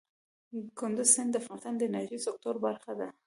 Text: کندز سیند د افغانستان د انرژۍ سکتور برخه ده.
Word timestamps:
کندز 0.79 1.07
سیند 1.15 1.29
د 1.33 1.35
افغانستان 1.41 1.73
د 1.77 1.81
انرژۍ 1.87 2.19
سکتور 2.27 2.55
برخه 2.65 2.93
ده. 2.99 3.07